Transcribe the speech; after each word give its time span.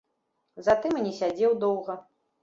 Затым 0.67 0.95
і 0.99 1.03
не 1.07 1.11
сядзеў 1.17 1.53
доўга. 1.65 1.99